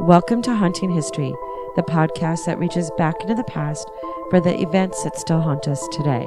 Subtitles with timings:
[0.00, 1.30] Welcome to Haunting History,
[1.76, 3.86] the podcast that reaches back into the past
[4.30, 6.26] for the events that still haunt us today.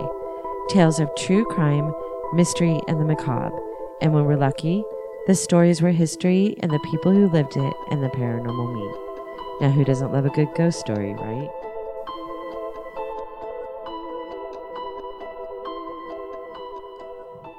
[0.70, 1.92] Tales of true crime,
[2.34, 3.52] mystery, and the macabre.
[4.00, 4.84] And when we're lucky,
[5.26, 9.60] the stories where history and the people who lived it and the paranormal meet.
[9.60, 11.50] Now, who doesn't love a good ghost story, right?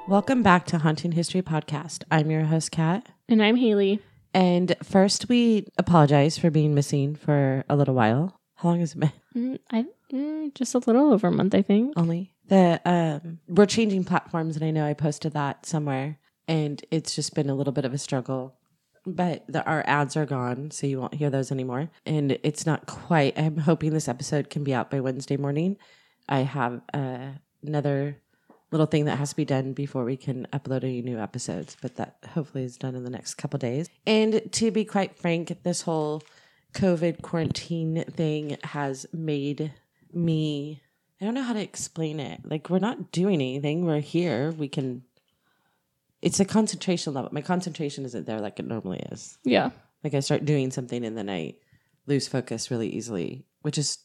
[0.07, 2.03] Welcome back to Haunting History Podcast.
[2.09, 3.05] I'm your host, Kat.
[3.27, 4.01] And I'm Haley.
[4.35, 8.37] And first, we apologize for being missing for a little while.
[8.55, 9.11] How long has it been?
[9.33, 11.93] Mm, I mm, just a little over a month, I think.
[11.95, 17.15] Only the um, we're changing platforms, and I know I posted that somewhere, and it's
[17.15, 18.55] just been a little bit of a struggle.
[19.05, 21.89] But the, our ads are gone, so you won't hear those anymore.
[22.05, 23.39] And it's not quite.
[23.39, 25.77] I'm hoping this episode can be out by Wednesday morning.
[26.27, 27.27] I have uh,
[27.63, 28.17] another
[28.75, 31.95] little thing that has to be done before we can upload any new episodes, but
[31.95, 33.89] that hopefully is done in the next couple days.
[34.05, 36.21] And to be quite frank, this whole
[36.73, 39.73] COVID quarantine thing has made
[40.13, 40.81] me
[41.21, 42.41] I don't know how to explain it.
[42.43, 43.85] Like we're not doing anything.
[43.85, 44.51] We're here.
[44.51, 45.03] We can
[46.21, 47.29] it's a concentration level.
[47.31, 49.37] My concentration isn't there like it normally is.
[49.45, 49.69] Yeah.
[50.03, 51.55] Like I start doing something and then I
[52.07, 53.99] lose focus really easily, which is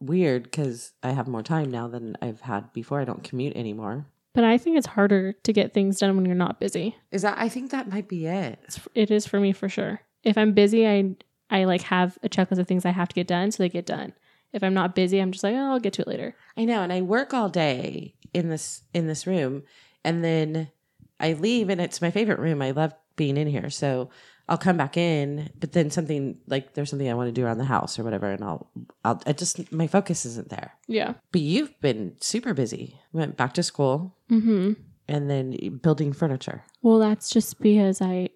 [0.00, 3.00] weird because I have more time now than I've had before.
[3.00, 4.06] I don't commute anymore.
[4.32, 6.96] But I think it's harder to get things done when you're not busy.
[7.10, 7.36] Is that?
[7.38, 8.58] I think that might be it.
[8.64, 10.00] It's, it is for me for sure.
[10.22, 11.16] If I'm busy, I
[11.50, 13.86] I like have a checklist of things I have to get done, so they get
[13.86, 14.12] done.
[14.52, 16.36] If I'm not busy, I'm just like, oh, I'll get to it later.
[16.56, 19.64] I know, and I work all day in this in this room,
[20.04, 20.70] and then
[21.18, 22.62] I leave, and it's my favorite room.
[22.62, 24.10] I love being in here, so
[24.50, 27.58] I'll come back in, but then something like there's something I want to do around
[27.58, 28.68] the house or whatever, and I'll
[29.04, 30.72] I'll I just my focus isn't there.
[30.88, 31.14] Yeah.
[31.32, 32.98] But you've been super busy.
[33.12, 34.72] Went back to school Mm-hmm.
[35.08, 36.64] and then building furniture.
[36.82, 38.28] Well, that's just because I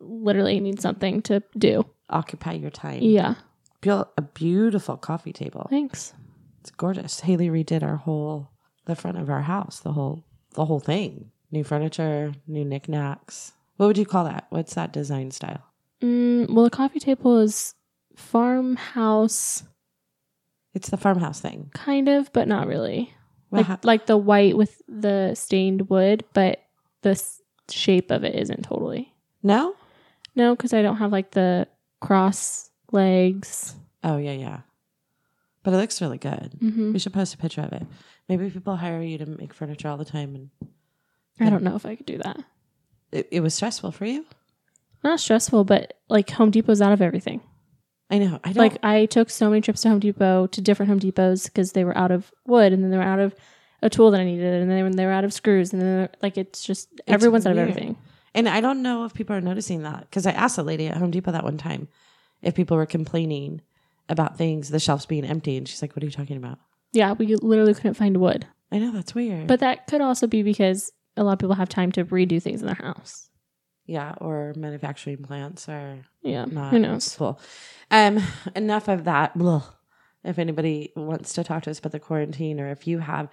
[0.00, 1.84] literally need something to do.
[2.10, 3.02] Occupy your time.
[3.02, 3.34] Yeah.
[3.80, 5.66] Built a beautiful coffee table.
[5.70, 6.12] Thanks.
[6.60, 7.20] It's gorgeous.
[7.20, 8.50] Haley redid our whole
[8.86, 11.30] the front of our house, the whole the whole thing.
[11.50, 13.52] New furniture, new knickknacks.
[13.76, 14.46] What would you call that?
[14.50, 15.62] What's that design style?
[16.02, 17.74] Mm, well, the coffee table is
[18.14, 19.64] farmhouse,
[20.74, 21.70] It's the farmhouse thing.
[21.74, 23.12] kind of, but not really.
[23.50, 26.62] What like hap- like the white with the stained wood, but
[27.02, 29.14] the s- shape of it isn't totally.
[29.42, 29.74] no?
[30.34, 31.66] No, because I don't have like the
[32.02, 33.74] cross legs.
[34.04, 34.60] Oh yeah, yeah.
[35.62, 36.56] But it looks really good.
[36.60, 37.86] hmm We should post a picture of it.
[38.28, 40.50] Maybe people hire you to make furniture all the time and
[41.40, 42.38] I don't know if I could do that.
[43.12, 44.24] It, it was stressful for you?
[45.04, 47.40] Not stressful, but like Home Depot's out of everything.
[48.10, 48.38] I know.
[48.44, 51.44] I don't Like I took so many trips to Home Depot to different Home Depots
[51.44, 53.34] because they were out of wood, and then they were out of
[53.82, 56.38] a tool that I needed, and then they were out of screws, and then like
[56.38, 57.70] it's just everyone's out of weird.
[57.70, 57.96] everything.
[58.34, 60.96] And I don't know if people are noticing that because I asked a lady at
[60.98, 61.88] Home Depot that one time
[62.42, 63.62] if people were complaining
[64.08, 66.58] about things, the shelves being empty, and she's like, "What are you talking about?"
[66.92, 70.42] Yeah, we literally couldn't find wood, I know that's weird, but that could also be
[70.42, 73.28] because a lot of people have time to redo things in their house.
[73.86, 77.14] yeah, or manufacturing plants are Yeah, not who knows?
[77.14, 77.40] full.
[77.90, 78.20] Um,
[78.54, 79.36] enough of that.
[79.38, 79.62] Blah.
[80.24, 83.28] If anybody wants to talk to us about the quarantine, or if you have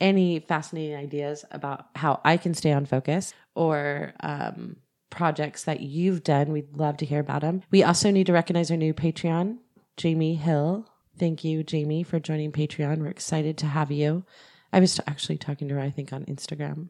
[0.00, 4.76] any fascinating ideas about how I can stay on focus, or um,
[5.10, 7.62] projects that you've done, we'd love to hear about them.
[7.70, 9.58] We also need to recognize our new Patreon,
[9.96, 10.90] Jamie Hill.
[11.16, 12.98] Thank you, Jamie, for joining Patreon.
[12.98, 14.24] We're excited to have you.
[14.72, 16.88] I was actually talking to her, I think, on Instagram.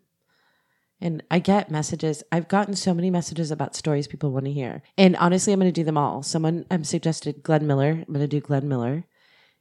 [1.05, 2.23] And I get messages.
[2.33, 4.83] I've gotten so many messages about stories people want to hear.
[4.97, 6.23] And honestly, I'm going to do them all.
[6.23, 7.91] Someone um, suggested Glenn Miller.
[7.91, 9.05] I'm going to do Glenn Miller.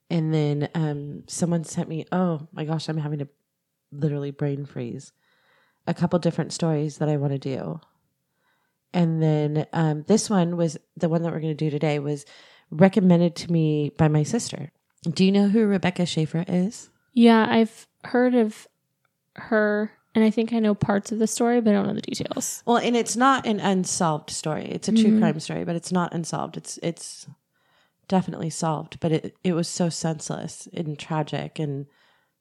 [0.10, 3.28] And then um, someone sent me, oh my gosh, I'm having to
[3.92, 5.12] literally brain freeze.
[5.86, 7.82] A couple different stories that I want to do.
[8.94, 12.26] And then um, this one was the one that we're going to do today was
[12.72, 14.72] recommended to me by my sister.
[15.04, 16.90] Do you know who Rebecca Schaeffer is?
[17.12, 18.68] Yeah, I've heard of
[19.36, 22.02] her, and I think I know parts of the story, but I don't know the
[22.02, 22.62] details.
[22.66, 24.66] Well, and it's not an unsolved story.
[24.66, 25.20] It's a true Mhm.
[25.20, 26.58] crime story, but it's not unsolved.
[26.58, 27.28] It's it's
[28.08, 31.86] definitely solved, but it it was so senseless and tragic and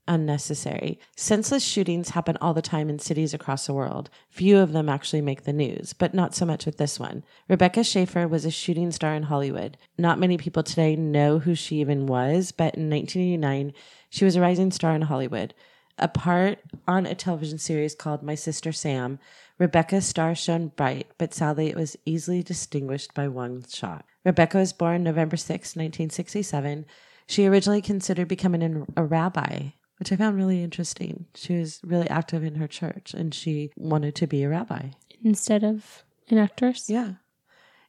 [0.08, 0.98] unnecessary.
[1.16, 4.10] Senseless shootings happen all the time in cities across the world.
[4.28, 7.22] Few of them actually make the news, but not so much with this one.
[7.48, 9.76] Rebecca Schaeffer was a shooting star in Hollywood.
[9.96, 13.72] Not many people today know who she even was, but in 1989,
[14.10, 15.54] she was a rising star in Hollywood.
[15.98, 16.58] A part
[16.88, 19.18] on a television series called My Sister Sam,
[19.58, 24.04] Rebecca's star shone bright, but sadly it was easily distinguished by one shot.
[24.24, 26.86] Rebecca was born November 6, 1967.
[27.26, 31.26] She originally considered becoming an, a rabbi, which I found really interesting.
[31.34, 34.90] She was really active in her church and she wanted to be a rabbi.
[35.22, 36.88] Instead of an actress.
[36.88, 37.14] Yeah.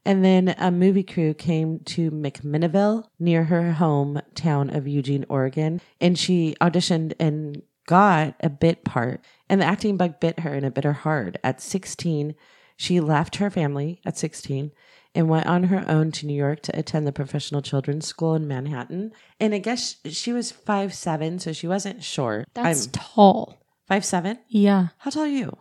[0.05, 6.19] And then a movie crew came to McMinnville near her hometown of Eugene, Oregon, and
[6.19, 9.21] she auditioned and got a bit part.
[9.50, 11.39] And the acting bug bit her and it bit her hard.
[11.44, 12.35] At 16,
[12.77, 14.71] she left her family at 16
[15.15, 18.47] and went on her own to New York to attend the professional children's school in
[18.47, 19.12] Manhattan.
[19.39, 22.47] And I guess she was five seven, so she wasn't short.
[22.53, 23.62] That's I'm tall.
[23.88, 24.39] five seven.
[24.47, 24.88] Yeah.
[24.97, 25.57] How tall are you?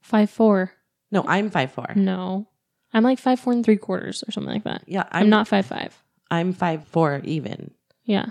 [0.00, 0.72] Five four.
[1.10, 1.92] No, I'm five four.
[1.94, 2.48] No.
[2.92, 4.82] I'm like five four and three quarters or something like that.
[4.86, 6.02] Yeah, I'm, I'm, not five five.
[6.30, 7.72] I'm five four even.
[8.04, 8.30] Yeah.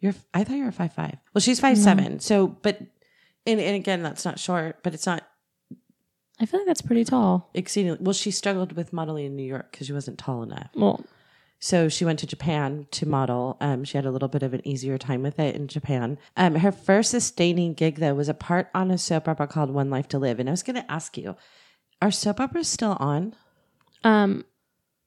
[0.00, 0.14] You're.
[0.34, 1.16] I thought you were five five.
[1.34, 1.82] Well, she's five No.
[1.82, 2.20] seven.
[2.20, 2.78] So, but,
[3.46, 5.22] and, and again, that's not short, but it's not
[6.38, 7.48] I feel like that's pretty tall.
[7.54, 7.98] exceedingly.
[8.00, 10.68] Well, she struggled with modeling in New York because she wasn't tall enough.
[10.74, 11.02] Well,
[11.60, 13.56] So she went to Japan to model.
[13.62, 16.18] Um, she had a little bit of an easier time with it in Japan.
[16.36, 19.88] Um, her first sustaining gig though was a part on a soap opera called One
[19.88, 20.38] Life to Live.
[20.38, 21.36] And I was going to ask you,
[22.02, 23.34] are soap operas still on?
[24.04, 24.44] um,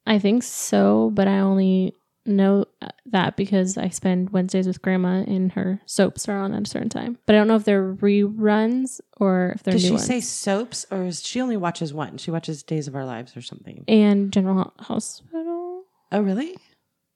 [0.06, 1.94] I think so, but I only
[2.26, 6.66] know uh, that because I spend Wednesdays with Grandma, and her soaps are on at
[6.66, 7.18] a certain time.
[7.26, 10.06] But I don't know if they're reruns or if they're Does new she ones.
[10.06, 12.18] say soaps or is she only watches one?
[12.18, 13.84] She watches Days of Our Lives or something.
[13.88, 16.56] and General Hospital, Oh, really?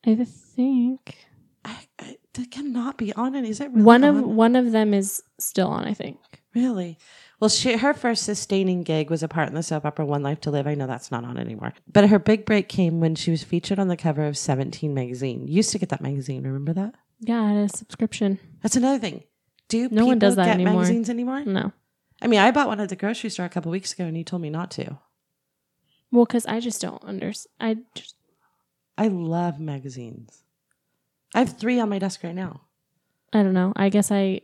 [0.06, 1.16] I think
[1.64, 3.44] I, I, that cannot be on it.
[3.44, 5.84] Is it really one of one of them is still on.
[5.84, 6.18] I think.
[6.54, 6.98] Really?
[7.40, 10.40] Well, she, her first sustaining gig was a part in the soap opera One Life
[10.42, 10.66] to Live.
[10.66, 11.74] I know that's not on anymore.
[11.92, 15.46] But her big break came when she was featured on the cover of 17 magazine.
[15.48, 16.44] You used to get that magazine.
[16.44, 16.94] Remember that?
[17.20, 18.38] Yeah, I had a subscription.
[18.62, 19.24] That's another thing.
[19.68, 20.74] Do No one people does that get anymore.
[20.74, 21.44] magazines anymore?
[21.44, 21.72] No,
[22.22, 24.22] I mean, I bought one at the grocery store a couple weeks ago and you
[24.24, 24.98] told me not to.
[26.12, 27.50] well, because I just don't understand.
[27.60, 28.14] I just
[28.96, 30.44] I love magazines.
[31.34, 32.60] I have three on my desk right now.
[33.32, 33.72] I don't know.
[33.74, 34.42] I guess I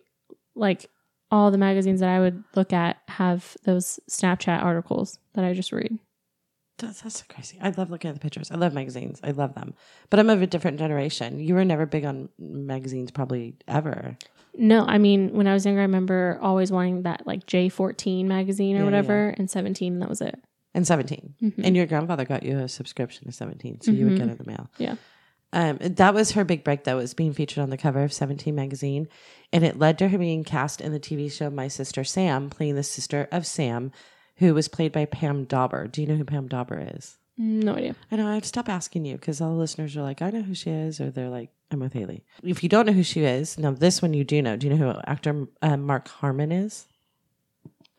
[0.57, 0.87] like
[1.31, 5.73] all the magazines that I would look at have those Snapchat articles that I just
[5.73, 5.99] read.
[6.79, 7.59] That's, that's so crazy.
[7.61, 8.51] I love looking at the pictures.
[8.51, 9.21] I love magazines.
[9.23, 9.75] I love them.
[10.09, 11.39] But I'm of a different generation.
[11.39, 14.17] You were never big on magazines, probably ever.
[14.57, 18.27] No, I mean when I was younger, I remember always wanting that like J fourteen
[18.29, 20.43] magazine or Yeah, whatever, and seventeen, that was it.
[20.75, 21.35] And 17.
[21.43, 21.55] Mhm.
[21.65, 24.37] And your grandfather got you a subscription to 17, so you would get it in
[24.39, 24.71] the mail.
[24.79, 24.95] Yeah.
[25.53, 28.55] Um, that was her big break, though, was being featured on the cover of 17
[28.55, 29.09] magazine.
[29.53, 32.77] And it led to her being cast in the TV show My Sister Sam, playing
[32.77, 33.91] the sister of Sam,
[34.37, 35.89] who was played by Pam Dawber.
[35.89, 37.19] Do you know who Pam Dawber is?
[37.37, 37.97] No idea.
[38.13, 40.43] I know, I've to stop asking you because all the listeners are like, I know
[40.43, 42.25] who she is, or they're like, I'm with Haley.
[42.43, 44.57] If you don't know who she is, now this one you do know.
[44.57, 46.87] Do you know who actor uh, Mark Harmon is?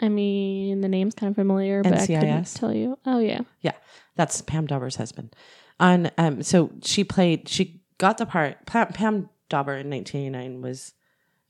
[0.01, 2.97] I mean, the name's kind of familiar, but I couldn't tell you.
[3.05, 3.73] Oh yeah, yeah,
[4.15, 5.35] That's Pam Dawber's husband.
[5.79, 7.47] On um, so she played.
[7.47, 8.65] She got the part.
[8.65, 10.93] Pam, Pam Dawber in 1989 was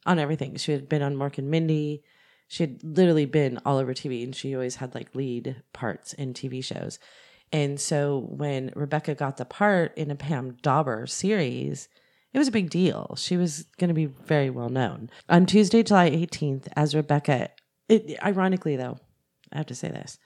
[0.05, 0.55] on everything.
[0.57, 2.03] She had been on Mork and Mindy.
[2.47, 6.33] She had literally been all over TV, and she always had like lead parts in
[6.33, 6.99] TV shows.
[7.53, 11.89] And so when Rebecca got the part in a Pam Dawber series,
[12.33, 13.15] it was a big deal.
[13.17, 15.09] She was going to be very well known.
[15.27, 17.49] On Tuesday, July 18th, as Rebecca,
[17.91, 18.97] it, ironically though,
[19.51, 20.17] I have to say this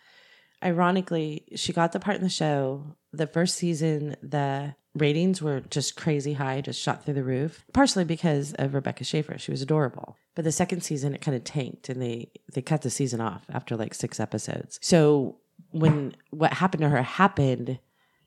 [0.66, 2.84] ironically, she got the part in the show.
[3.14, 7.64] The first season, the ratings were just crazy high, just shot through the roof.
[7.74, 10.18] Partially because of Rebecca Schaeffer, she was adorable.
[10.34, 13.46] But the second season, it kind of tanked, and they they cut the season off
[13.50, 14.80] after like six episodes.
[14.82, 15.38] So
[15.72, 17.80] when what happened to her happened.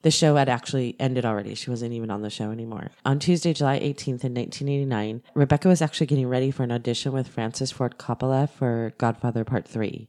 [0.03, 1.55] The show had actually ended already.
[1.55, 2.91] She wasn't even on the show anymore.
[3.05, 7.27] On Tuesday, July 18th in 1989, Rebecca was actually getting ready for an audition with
[7.27, 10.09] Francis Ford Coppola for Godfather Part 3.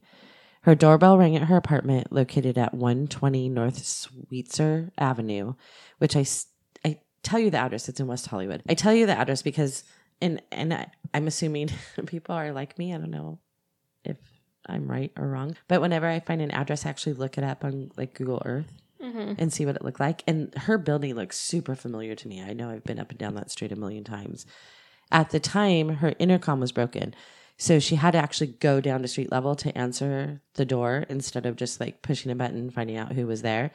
[0.62, 5.54] Her doorbell rang at her apartment located at 120 North Sweetzer Avenue,
[5.98, 6.24] which I,
[6.84, 7.88] I tell you the address.
[7.88, 8.62] It's in West Hollywood.
[8.68, 9.84] I tell you the address because,
[10.20, 11.70] and, and I, I'm assuming
[12.06, 12.94] people are like me.
[12.94, 13.40] I don't know
[14.04, 14.18] if
[14.66, 15.56] I'm right or wrong.
[15.66, 18.72] But whenever I find an address, I actually look it up on like Google Earth
[19.00, 20.22] and see what it looked like.
[20.26, 22.42] And her building looks super familiar to me.
[22.42, 24.46] I know I've been up and down that street a million times.
[25.10, 27.14] At the time, her intercom was broken.
[27.56, 31.44] So she had to actually go down to street level to answer the door instead
[31.44, 33.70] of just like pushing a button, finding out who was there,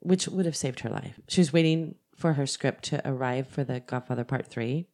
[0.00, 1.18] which would have saved her life.
[1.28, 4.86] She was waiting for her script to arrive for the Godfather Part 3.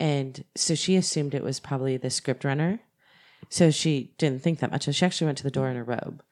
[0.00, 2.80] And so she assumed it was probably the script runner.
[3.50, 4.84] So she didn't think that much.
[4.84, 6.22] So she actually went to the door in a robe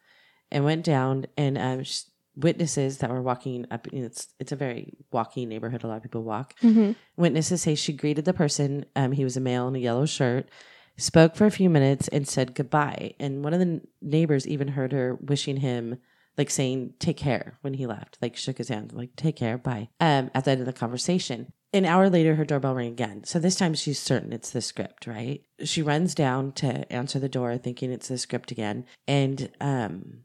[0.50, 2.02] and went down and um, sh-
[2.38, 3.86] witnesses that were walking up.
[3.92, 5.84] It's it's a very walking neighborhood.
[5.84, 6.54] A lot of people walk.
[6.60, 6.92] Mm-hmm.
[7.16, 8.86] Witnesses say she greeted the person.
[8.96, 10.48] Um, he was a male in a yellow shirt.
[10.96, 13.14] Spoke for a few minutes and said goodbye.
[13.20, 15.98] And one of the neighbors even heard her wishing him,
[16.36, 18.18] like saying "take care" when he left.
[18.22, 21.52] Like shook his hand, like "take care, bye." Um, at the end of the conversation.
[21.74, 23.24] An hour later, her doorbell rang again.
[23.24, 25.42] So this time she's certain it's the script, right?
[25.64, 28.86] She runs down to answer the door, thinking it's the script again.
[29.06, 30.22] And um,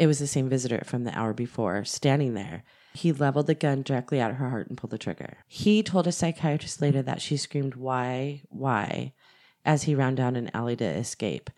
[0.00, 2.64] it was the same visitor from the hour before standing there.
[2.94, 5.36] He leveled the gun directly at her heart and pulled the trigger.
[5.46, 9.12] He told a psychiatrist later that she screamed, Why, why,
[9.62, 11.50] as he ran down an alley to escape.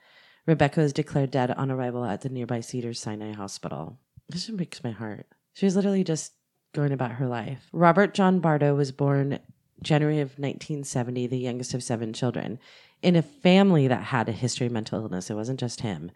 [0.45, 4.01] Rebecca was declared dead on arrival at the nearby Cedars Sinai Hospital.
[4.29, 5.29] This breaks my heart.
[5.53, 6.33] She was literally just
[6.75, 7.69] going about her life.
[7.73, 9.39] Robert John Bardo was born
[9.83, 12.59] January of 1970, the youngest of seven children,
[13.03, 15.31] in a family that had a history of mental illness.
[15.31, 16.11] It wasn't just him.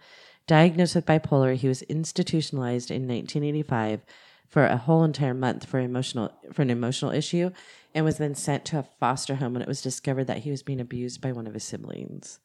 [0.47, 4.05] Diagnosed with bipolar, he was institutionalized in 1985
[4.49, 7.51] for a whole entire month for emotional for an emotional issue
[7.95, 10.63] and was then sent to a foster home when it was discovered that he was
[10.63, 12.39] being abused by one of his siblings.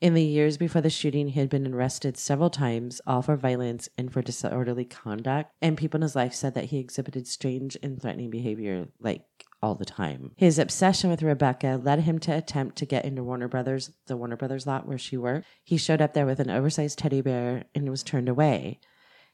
[0.00, 3.88] In the years before the shooting, he had been arrested several times, all for violence
[3.96, 5.50] and for disorderly conduct.
[5.62, 9.22] And people in his life said that he exhibited strange and threatening behavior like
[9.64, 10.32] all the time.
[10.36, 14.36] His obsession with Rebecca led him to attempt to get into Warner Brothers, the Warner
[14.36, 15.46] Brothers lot where she worked.
[15.62, 18.78] He showed up there with an oversized teddy bear and was turned away.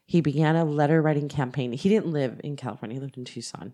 [0.05, 1.73] He began a letter writing campaign.
[1.73, 3.73] He didn't live in California, he lived in Tucson.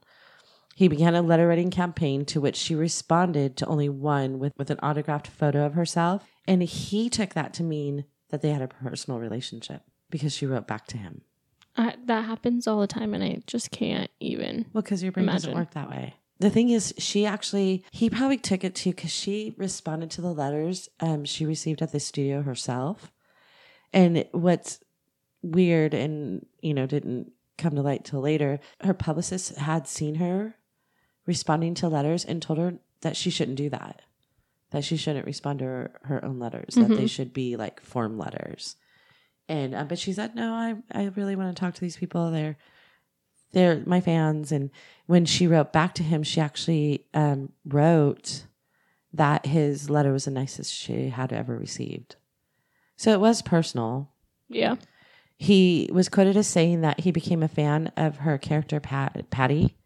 [0.75, 4.69] He began a letter writing campaign to which she responded to only one with, with
[4.69, 6.23] an autographed photo of herself.
[6.47, 10.67] And he took that to mean that they had a personal relationship because she wrote
[10.67, 11.21] back to him.
[11.75, 14.65] I, that happens all the time, and I just can't even.
[14.73, 16.15] Well, because your brain doesn't work that way.
[16.39, 20.33] The thing is, she actually, he probably took it to because she responded to the
[20.33, 23.11] letters um, she received at the studio herself.
[23.91, 24.79] And what's
[25.41, 30.55] weird and, you know, didn't come to light till later, her publicist had seen her
[31.25, 34.03] responding to letters and told her that she shouldn't do that,
[34.71, 38.17] that she shouldn't respond to her, her own letters, that they should be like form
[38.17, 38.75] letters.
[39.49, 42.29] And, uh, but she said, no, I, I really want to talk to these people.
[42.29, 42.57] They're,
[43.51, 44.51] they're my fans.
[44.51, 44.69] And
[45.05, 48.45] when she wrote back to him, she actually um, wrote
[49.13, 52.15] that his letter was the nicest she had ever received.
[52.97, 54.11] So it was personal.
[54.49, 54.75] Yeah.
[55.37, 59.77] He was quoted as saying that he became a fan of her character, Pat, Patty.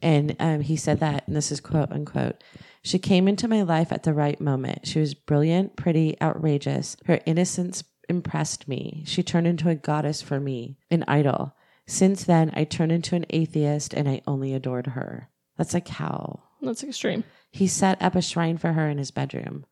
[0.00, 2.42] And um, he said that, and this is quote unquote,
[2.82, 4.86] she came into my life at the right moment.
[4.86, 6.96] She was brilliant, pretty, outrageous.
[7.06, 9.02] Her innocence impressed me.
[9.06, 11.54] She turned into a goddess for me, an idol.
[11.88, 15.30] Since then, I turned into an atheist and I only adored her.
[15.56, 17.24] That's like how That's extreme.
[17.50, 19.64] he set up a shrine for her in his bedroom.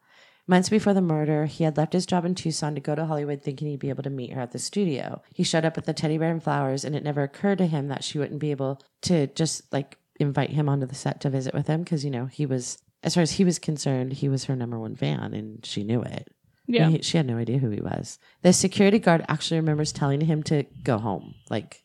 [0.49, 3.43] Months before the murder, he had left his job in Tucson to go to Hollywood
[3.43, 5.21] thinking he'd be able to meet her at the studio.
[5.35, 7.89] He showed up with the teddy bear and flowers, and it never occurred to him
[7.89, 11.53] that she wouldn't be able to just like invite him onto the set to visit
[11.53, 14.45] with him because, you know, he was, as far as he was concerned, he was
[14.45, 16.29] her number one fan and she knew it.
[16.69, 16.91] Yeah.
[16.91, 18.19] He- she had no idea who he was.
[18.43, 21.35] The security guard actually remembers telling him to go home.
[21.51, 21.83] Like,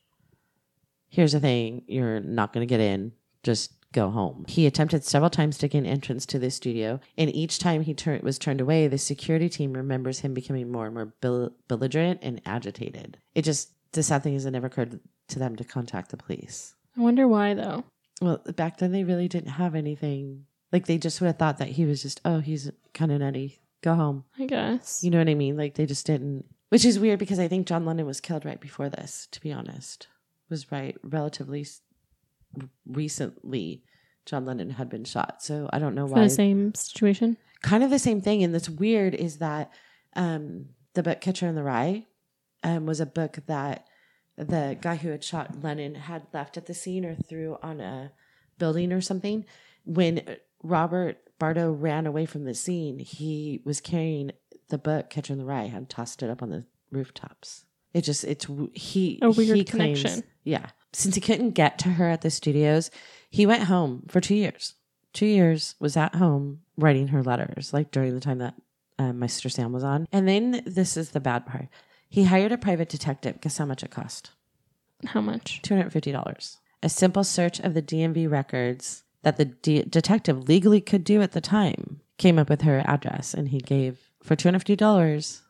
[1.12, 3.12] here's the thing you're not going to get in.
[3.44, 4.46] Just go home.
[4.48, 8.20] He attempted several times to gain entrance to the studio, and each time he tur-
[8.24, 12.42] was turned away, the security team remembers him becoming more and more bel- belligerent and
[12.46, 13.18] agitated.
[13.36, 16.74] It just, the sad thing is, it never occurred to them to contact the police.
[16.98, 17.84] I wonder why though.
[18.22, 20.46] Well, back then they really didn't have anything.
[20.72, 23.60] Like, they just would have thought that he was just, oh, he's kind of nutty.
[23.82, 24.26] Go home.
[24.38, 25.04] I guess.
[25.04, 25.58] You know what I mean?
[25.58, 28.62] Like they just didn't, which is weird because I think John Lennon was killed right
[28.62, 29.28] before this.
[29.32, 30.08] To be honest,
[30.52, 31.66] was right relatively
[32.86, 33.84] recently.
[34.26, 36.22] John Lennon had been shot, so I don't know why.
[36.24, 37.38] the same situation.
[37.64, 39.72] Kind of the same thing, and that's weird is that
[40.16, 42.06] um, the book Catcher in the Rye
[42.64, 43.86] um, was a book that
[44.38, 48.12] the guy who had shot Lennon had left at the scene or threw on a
[48.60, 49.46] building or something.
[49.86, 54.32] When Robert Bardo ran away from the scene, he was carrying
[54.70, 57.66] the book Catcher in the Rye and tossed it up on the rooftops.
[57.94, 60.24] It just it's he A weird he claims- connection.
[60.44, 62.92] Yeah, since he couldn't get to her at the studios,
[63.30, 64.76] he went home for two years.
[65.14, 68.56] Two years was at home writing her letters, like during the time that
[68.98, 70.08] uh, my sister Sam was on.
[70.12, 71.68] And then this is the bad part.
[72.08, 73.42] He hired a private detective.
[73.42, 74.32] Guess how much it cost?
[75.06, 75.62] How much?
[75.64, 76.58] $250.
[76.84, 81.32] A simple search of the DMV records that the de- detective legally could do at
[81.32, 83.34] the time came up with her address.
[83.34, 85.42] And he gave, for $250,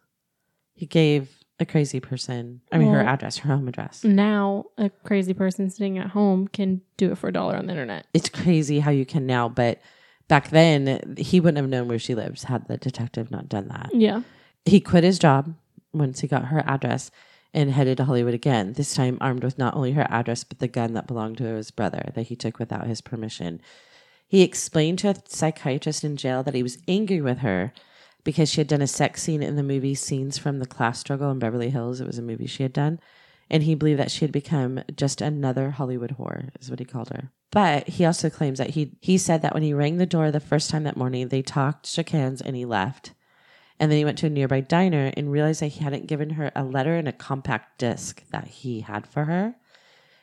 [0.74, 4.04] he gave a crazy person, I mean, her address, her home address.
[4.04, 7.72] Now a crazy person sitting at home can do it for a dollar on the
[7.72, 8.08] internet.
[8.14, 9.80] It's crazy how you can now, but
[10.28, 13.90] back then, he wouldn't have known where she lives had the detective not done that.
[13.94, 14.22] Yeah.
[14.66, 15.56] He quit his job
[15.94, 17.12] once he got her address
[17.54, 20.68] and headed to Hollywood again, this time armed with not only her address, but the
[20.68, 23.62] gun that belonged to his brother that he took without his permission.
[24.28, 27.74] He explained to a psychiatrist in jail that he was angry with her
[28.24, 31.32] because she had done a sex scene in the movie Scenes from the Class Struggle
[31.32, 32.02] in Beverly Hills.
[32.02, 33.00] It was a movie she had done.
[33.50, 37.10] And he believed that she had become just another Hollywood whore, is what he called
[37.10, 37.32] her.
[37.52, 40.40] But he also claims that he he said that when he rang the door the
[40.40, 43.14] first time that morning, they talked, shook hands, and he left.
[43.78, 46.52] And then he went to a nearby diner and realized that he hadn't given her
[46.56, 49.56] a letter and a compact disc that he had for her.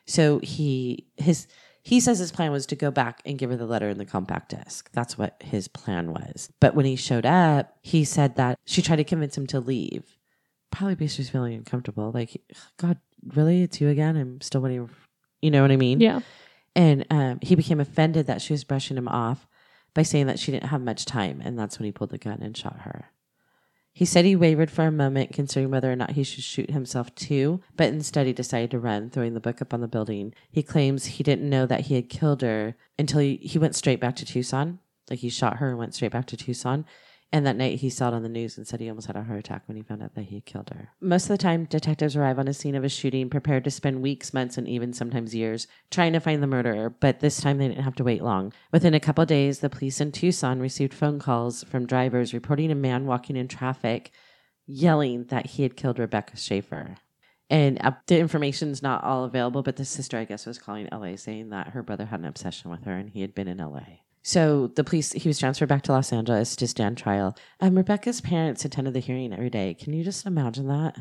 [0.06, 1.46] So he his
[1.88, 4.04] he says his plan was to go back and give her the letter in the
[4.04, 4.90] compact disc.
[4.92, 6.50] That's what his plan was.
[6.60, 10.18] But when he showed up, he said that she tried to convince him to leave.
[10.70, 12.10] Probably because she's feeling uncomfortable.
[12.12, 12.42] Like,
[12.76, 12.98] God,
[13.34, 13.62] really?
[13.62, 14.18] It's you again?
[14.18, 14.90] I'm still waiting.
[15.40, 15.98] You know what I mean?
[15.98, 16.20] Yeah.
[16.76, 19.46] And um, he became offended that she was brushing him off
[19.94, 21.40] by saying that she didn't have much time.
[21.42, 23.06] And that's when he pulled the gun and shot her.
[23.98, 27.12] He said he wavered for a moment, considering whether or not he should shoot himself
[27.16, 30.34] too, but instead he decided to run, throwing the book up on the building.
[30.52, 33.98] He claims he didn't know that he had killed her until he, he went straight
[33.98, 34.78] back to Tucson.
[35.10, 36.84] Like he shot her and went straight back to Tucson.
[37.30, 39.22] And that night he saw it on the news and said he almost had a
[39.22, 40.92] heart attack when he found out that he had killed her.
[40.98, 44.00] Most of the time, detectives arrive on a scene of a shooting prepared to spend
[44.00, 47.68] weeks, months, and even sometimes years trying to find the murderer, but this time they
[47.68, 48.52] didn't have to wait long.
[48.72, 52.74] Within a couple days, the police in Tucson received phone calls from drivers reporting a
[52.74, 54.10] man walking in traffic
[54.66, 56.96] yelling that he had killed Rebecca Schaeffer.
[57.50, 61.16] And uh, the information's not all available, but the sister, I guess, was calling LA
[61.16, 64.00] saying that her brother had an obsession with her and he had been in LA.
[64.28, 67.34] So the police, he was transferred back to Los Angeles to stand trial.
[67.60, 69.72] Um, Rebecca's parents attended the hearing every day.
[69.72, 70.98] Can you just imagine that?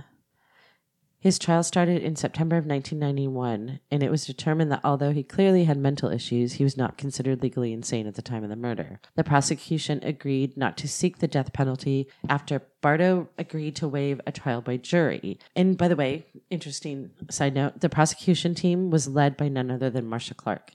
[1.20, 5.66] His trial started in September of 1991, and it was determined that although he clearly
[5.66, 9.02] had mental issues, he was not considered legally insane at the time of the murder.
[9.18, 14.32] The prosecution agreed not to seek the death penalty after Bardo agreed to waive a
[14.32, 15.38] trial by jury.
[15.54, 19.90] And by the way, interesting side note the prosecution team was led by none other
[19.90, 20.72] than Marcia Clark.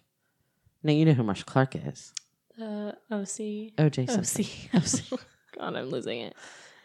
[0.83, 2.13] Now, you know who Marcia Clark is
[2.59, 3.75] The OC.
[3.77, 4.45] OJ Simpson.
[5.13, 5.21] OC.
[5.59, 6.37] God, I'm losing it.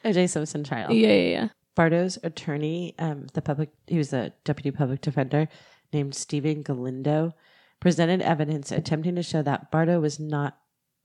[0.06, 0.92] OJ Simpson trial.
[0.92, 1.48] Yeah, yeah, yeah.
[1.76, 5.48] Bardo's attorney, um, the public, he was a deputy public defender
[5.94, 7.34] named Stephen Galindo,
[7.80, 10.58] presented evidence attempting to show that Bardo was not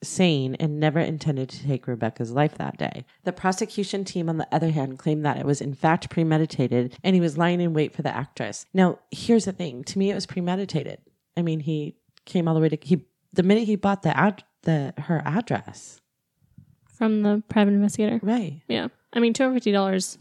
[0.03, 3.05] sane and never intended to take Rebecca's life that day.
[3.25, 7.15] The prosecution team, on the other hand, claimed that it was in fact premeditated and
[7.15, 8.67] he was lying in wait for the actress.
[8.75, 10.99] Now, here's the thing: to me, it was premeditated.
[11.37, 14.45] I mean, he came all the way to he the minute he bought the ad
[14.63, 16.01] the her address,
[16.87, 18.21] From the private investigator.
[18.23, 18.63] right?
[18.69, 18.89] Yeah.
[19.13, 20.17] I mean, $250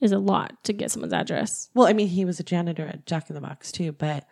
[0.00, 1.68] is a lot to get someone's address.
[1.74, 4.26] Well, I mean, he was a janitor at Jack in the Box too, but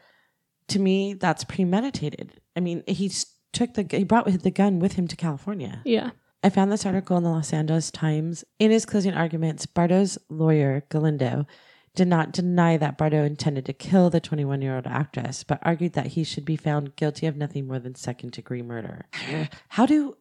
[0.69, 2.41] to me, that's premeditated.
[2.57, 3.11] I mean, he
[3.53, 5.83] took the he brought the gun with him to California.
[5.85, 6.11] Yeah.
[6.43, 8.45] I found this article in the Los Angeles Times.
[8.59, 11.47] In his closing arguments, Bardo's lawyer Galindo
[11.95, 15.93] did not deny that Bardo intended to kill the 21 year old actress, but argued
[15.93, 19.07] that he should be found guilty of nothing more than second degree murder.
[19.69, 20.17] How do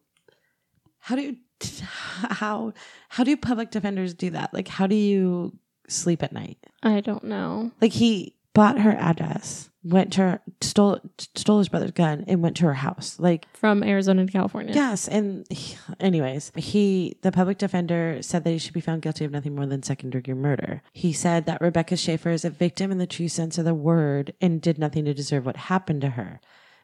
[0.98, 1.36] how do
[1.90, 2.72] how
[3.08, 4.52] how do public defenders do that?
[4.54, 5.58] Like, how do you
[5.88, 6.58] sleep at night?
[6.82, 7.72] I don't know.
[7.80, 11.00] Like he bought her address, went to her, stole
[11.34, 13.18] stole his brother's gun, and went to her house.
[13.18, 14.74] Like From Arizona to California.
[14.74, 19.24] yes, and he- anyways, he the public defender said that he should be found guilty
[19.24, 20.82] of nothing more than second degree murder.
[20.92, 24.34] He said that Rebecca Schaeffer is a victim in the true sense of the word
[24.40, 26.40] and did nothing to deserve what happened to her.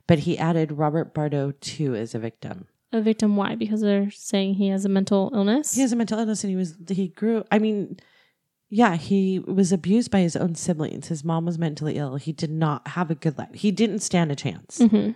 [0.07, 2.67] But he added Robert Bardo too is a victim.
[2.91, 3.55] A victim, why?
[3.55, 5.75] Because they're saying he has a mental illness?
[5.75, 7.99] He has a mental illness and he was he grew I mean
[8.71, 11.09] yeah, he was abused by his own siblings.
[11.09, 12.17] His mom was mentally ill.
[12.17, 13.55] He did not have a good life.
[13.55, 14.79] He didn't stand a chance.
[14.79, 15.11] hmm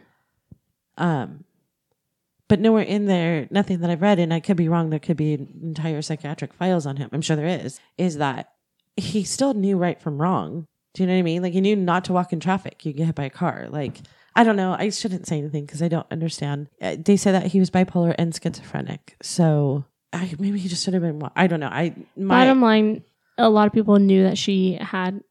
[0.97, 1.45] Um
[2.49, 5.17] but nowhere in there, nothing that I've read, and I could be wrong, there could
[5.17, 7.09] be entire psychiatric files on him.
[7.11, 8.51] I'm sure there is, is that
[8.95, 10.67] he still knew right from wrong.
[10.93, 11.41] Do you know what I mean?
[11.43, 12.85] Like he knew not to walk in traffic.
[12.85, 13.69] You get hit by a car.
[13.71, 14.01] Like
[14.37, 14.77] I don't know.
[14.79, 16.69] I shouldn't say anything because I don't understand.
[16.81, 19.17] Uh, They say that he was bipolar and schizophrenic.
[19.23, 21.23] So I, maybe he just should have been.
[21.35, 21.69] I don't know.
[21.69, 23.03] I my Bottom line,
[23.43, 25.23] a lot of people knew that she had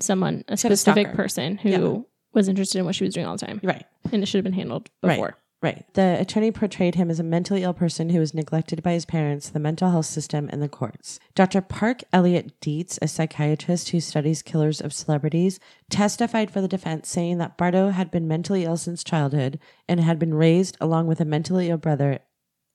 [0.00, 1.98] someone, a She had a specific person who Yeah.
[2.34, 3.60] was interested in what she was doing all the time.
[3.62, 3.84] right.
[4.12, 5.16] And it should have been handled Right.
[5.16, 5.36] before.
[5.62, 5.84] Right.
[5.92, 9.50] The attorney portrayed him as a mentally ill person who was neglected by his parents,
[9.50, 11.20] the mental health system, and the courts.
[11.34, 11.60] Dr.
[11.60, 17.36] Park Elliott Dietz, a psychiatrist who studies killers of celebrities, testified for the defense, saying
[17.38, 21.26] that Bardo had been mentally ill since childhood and had been raised along with a
[21.26, 22.20] mentally ill brother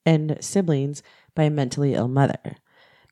[0.06, 1.02] and siblings
[1.34, 2.58] by a mentally ill mother.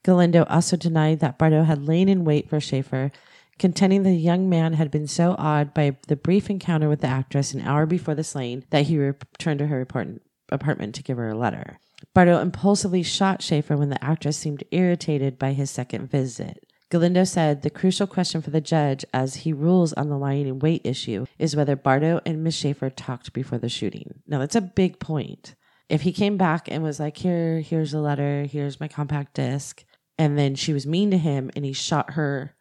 [0.03, 3.11] Galindo also denied that Bardo had lain in wait for Schaeffer,
[3.57, 7.53] contending the young man had been so awed by the brief encounter with the actress
[7.53, 11.29] an hour before the slaying that he returned to her apart- apartment to give her
[11.29, 11.79] a letter.
[12.13, 16.65] Bardo impulsively shot Schaeffer when the actress seemed irritated by his second visit.
[16.89, 20.59] Galindo said the crucial question for the judge, as he rules on the lying in
[20.59, 24.21] wait issue, is whether Bardo and Miss Schaeffer talked before the shooting.
[24.27, 25.55] Now, that's a big point.
[25.89, 28.43] If he came back and was like, "Here, here's a letter.
[28.43, 29.83] Here's my compact disc,"
[30.17, 32.55] and then she was mean to him and he shot her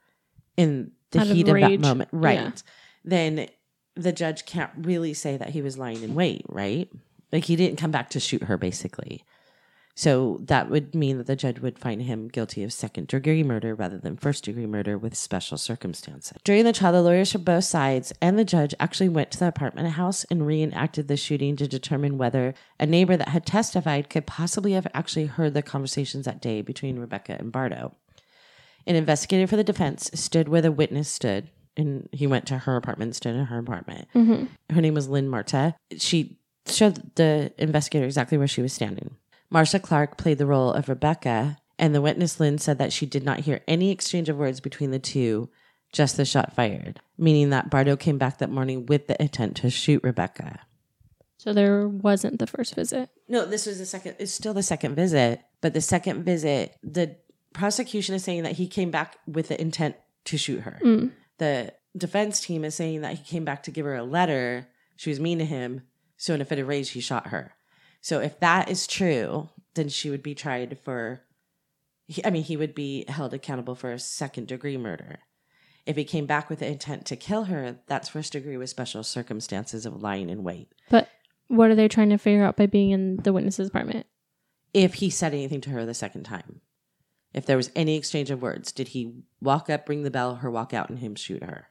[0.57, 2.39] in the Out heat of, that moment, right?
[2.41, 2.51] Yeah.
[3.05, 3.49] Then
[3.95, 6.91] the judge can't really say that he was lying in wait, right?
[7.31, 9.25] Like he didn't come back to shoot her, basically.
[9.95, 13.75] So that would mean that the judge would find him guilty of second degree murder
[13.75, 16.39] rather than first degree murder with special circumstances.
[16.45, 19.49] During the trial, the lawyers from both sides and the judge actually went to the
[19.49, 24.27] apartment house and reenacted the shooting to determine whether a neighbor that had testified could
[24.27, 27.95] possibly have actually heard the conversations that day between Rebecca and Bardo.
[28.87, 32.77] An investigator for the defense stood where the witness stood, and he went to her
[32.77, 34.09] apartment, stood in her apartment.
[34.15, 34.75] Mm-hmm.
[34.75, 35.77] Her name was Lynn Marta.
[35.99, 39.17] She showed the investigator exactly where she was standing.
[39.53, 43.23] Marcia Clark played the role of Rebecca, and the witness Lynn said that she did
[43.23, 45.51] not hear any exchange of words between the two,
[45.93, 49.69] just the shot fired, meaning that Bardo came back that morning with the intent to
[49.69, 50.61] shoot Rebecca.
[51.37, 53.11] So there wasn't the first visit.
[53.29, 54.17] No, this was the second.
[54.19, 57.17] It's still the second visit, but the second visit, the
[57.53, 60.81] prosecution is saying that he came back with the intent to shoot her.
[60.83, 61.11] Mm.
[61.37, 64.69] The defense team is saying that he came back to give her a letter.
[64.97, 65.83] She was mean to him,
[66.17, 67.55] so in a fit of rage, he shot her.
[68.03, 71.23] So if that is true, then she would be tried for.
[72.23, 75.21] I mean, he would be held accountable for a second degree murder.
[75.87, 79.03] If he came back with the intent to kill her, that's first degree with special
[79.03, 80.71] circumstances of lying in wait.
[80.91, 81.09] But
[81.49, 84.07] what are they trying to figure out by being in the witness's apartment?
[84.75, 86.61] if he said anything to her the second time.
[87.35, 90.51] If there was any exchange of words, did he walk up, ring the bell, her
[90.51, 91.69] walk out, and him shoot her?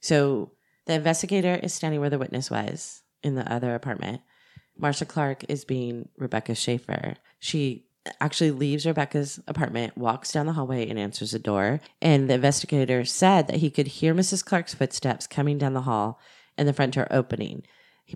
[0.00, 0.52] So
[0.86, 4.22] the investigator is standing where the witness was in the other apartment.
[4.78, 7.16] Marcia Clark is being Rebecca Schaeffer.
[7.38, 7.86] She
[8.20, 11.80] actually leaves Rebecca's apartment, walks down the hallway, and answers the door.
[12.00, 14.44] And the investigator said that he could hear Mrs.
[14.44, 16.18] Clark's footsteps coming down the hall
[16.56, 17.62] and the front door opening.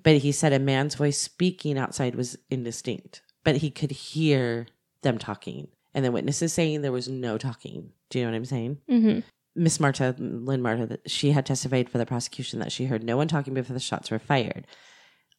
[0.02, 4.66] But he said a man's voice speaking outside was indistinct, but he could hear
[5.02, 5.68] them talking.
[5.94, 7.92] And the witness is saying there was no talking.
[8.10, 8.78] Do you know what I'm saying?
[8.90, 9.20] Mm-hmm.
[9.54, 13.28] Miss Marta, Lynn Marta, she had testified for the prosecution that she heard no one
[13.28, 14.66] talking before the shots were fired.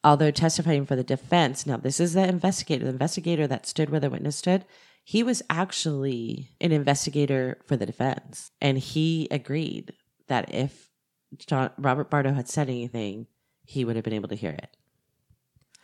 [0.04, 4.00] Although testifying for the defense, now this is the investigator, the investigator that stood where
[4.00, 4.64] the witness stood.
[5.04, 9.94] He was actually an investigator for the defense, and he agreed
[10.28, 10.90] that if
[11.38, 13.26] John, Robert Bardo had said anything,
[13.64, 14.76] he would have been able to hear it.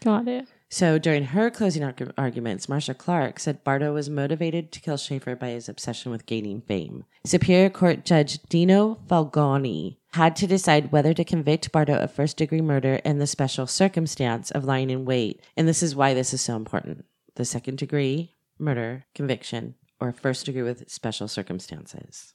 [0.03, 0.49] Got it.
[0.69, 5.37] So during her closing argu- arguments, Marcia Clark said Bardo was motivated to kill Schaeffer
[5.37, 7.05] by his obsession with gaining fame.
[7.25, 12.61] Superior Court Judge Dino Fulgoni had to decide whether to convict Bardo of first degree
[12.61, 15.43] murder in the special circumstance of lying in wait.
[15.57, 17.05] And this is why this is so important.
[17.35, 22.33] The second degree murder conviction or first degree with special circumstances.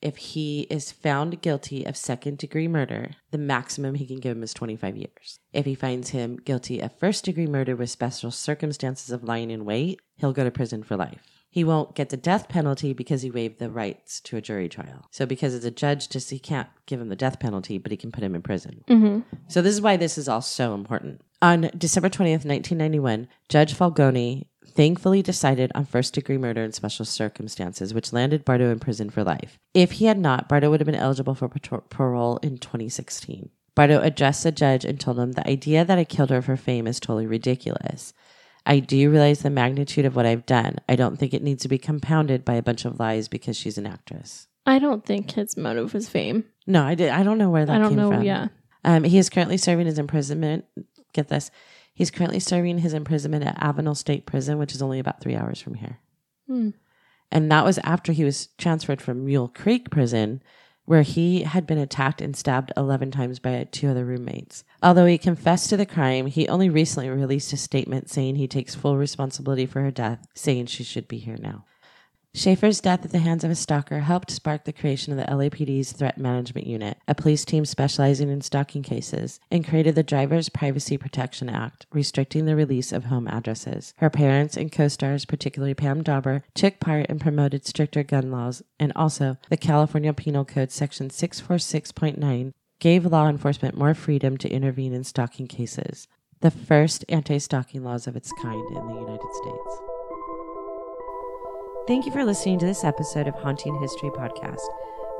[0.00, 4.44] If he is found guilty of second degree murder, the maximum he can give him
[4.44, 5.40] is 25 years.
[5.52, 9.64] If he finds him guilty of first degree murder with special circumstances of lying in
[9.64, 11.37] wait, he'll go to prison for life.
[11.50, 15.08] He won't get the death penalty because he waived the rights to a jury trial.
[15.10, 17.96] So because it's a judge, just he can't give him the death penalty, but he
[17.96, 18.84] can put him in prison.
[18.88, 19.20] Mm-hmm.
[19.48, 21.22] So this is why this is all so important.
[21.40, 27.94] On December 20th, 1991, Judge Fulgoni thankfully decided on first degree murder in special circumstances,
[27.94, 29.58] which landed Bardo in prison for life.
[29.74, 33.50] If he had not, Bardo would have been eligible for parole in 2016.
[33.74, 36.86] Bardo addressed the judge and told him the idea that I killed her for fame
[36.86, 38.12] is totally ridiculous.
[38.68, 40.76] I do realize the magnitude of what I've done.
[40.88, 43.78] I don't think it needs to be compounded by a bunch of lies because she's
[43.78, 44.46] an actress.
[44.66, 46.44] I don't think his motive was fame.
[46.66, 47.08] No, I did.
[47.08, 48.10] I don't know where that I don't came know.
[48.10, 48.22] from.
[48.22, 48.48] Yeah.
[48.84, 50.66] Um, he is currently serving his imprisonment.
[51.14, 51.50] Get this.
[51.94, 55.60] He's currently serving his imprisonment at Avenal State Prison, which is only about three hours
[55.60, 55.98] from here.
[56.46, 56.70] Hmm.
[57.32, 60.42] And that was after he was transferred from Mule Creek Prison,
[60.88, 64.64] where he had been attacked and stabbed 11 times by two other roommates.
[64.82, 68.74] Although he confessed to the crime, he only recently released a statement saying he takes
[68.74, 71.66] full responsibility for her death, saying she should be here now.
[72.34, 75.92] Schaeffer's death at the hands of a stalker helped spark the creation of the LAPD's
[75.92, 80.96] Threat Management Unit, a police team specializing in stalking cases, and created the Driver's Privacy
[80.98, 83.94] Protection Act, restricting the release of home addresses.
[83.96, 88.62] Her parents and co stars, particularly Pam Dawber, took part and promoted stricter gun laws,
[88.78, 94.92] and also the California Penal Code Section 646.9 gave law enforcement more freedom to intervene
[94.92, 96.06] in stalking cases,
[96.40, 99.97] the first anti stalking laws of its kind in the United States.
[101.88, 104.60] Thank you for listening to this episode of Haunting History Podcast.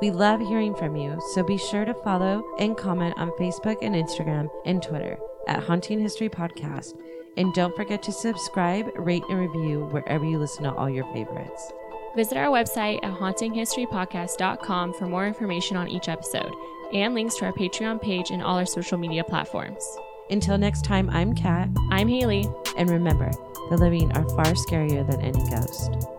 [0.01, 3.95] We love hearing from you, so be sure to follow and comment on Facebook and
[3.95, 6.93] Instagram and Twitter at Haunting History Podcast.
[7.37, 11.71] And don't forget to subscribe, rate, and review wherever you listen to all your favorites.
[12.15, 16.53] Visit our website at hauntinghistorypodcast.com for more information on each episode
[16.93, 19.83] and links to our Patreon page and all our social media platforms.
[20.29, 22.47] Until next time, I'm Kat, I'm Haley.
[22.77, 23.31] and remember,
[23.71, 26.18] the living are far scarier than any ghost.